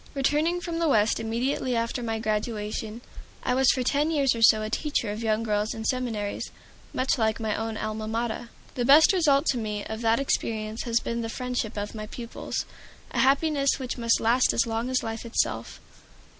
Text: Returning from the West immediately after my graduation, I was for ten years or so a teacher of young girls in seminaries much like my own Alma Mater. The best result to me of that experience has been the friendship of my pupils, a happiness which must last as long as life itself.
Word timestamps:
Returning 0.15 0.59
from 0.59 0.79
the 0.79 0.87
West 0.89 1.19
immediately 1.19 1.75
after 1.75 2.01
my 2.01 2.17
graduation, 2.17 3.01
I 3.43 3.53
was 3.53 3.69
for 3.69 3.83
ten 3.83 4.09
years 4.09 4.33
or 4.33 4.41
so 4.41 4.63
a 4.63 4.69
teacher 4.71 5.11
of 5.11 5.21
young 5.21 5.43
girls 5.43 5.75
in 5.75 5.85
seminaries 5.85 6.49
much 6.91 7.19
like 7.19 7.39
my 7.39 7.55
own 7.55 7.77
Alma 7.77 8.07
Mater. 8.07 8.49
The 8.73 8.83
best 8.83 9.13
result 9.13 9.45
to 9.51 9.59
me 9.59 9.85
of 9.85 10.01
that 10.01 10.19
experience 10.19 10.85
has 10.85 10.99
been 10.99 11.21
the 11.21 11.29
friendship 11.29 11.77
of 11.77 11.93
my 11.93 12.07
pupils, 12.07 12.65
a 13.11 13.19
happiness 13.19 13.77
which 13.77 13.99
must 13.99 14.19
last 14.19 14.53
as 14.53 14.65
long 14.65 14.89
as 14.89 15.03
life 15.03 15.23
itself. 15.23 15.79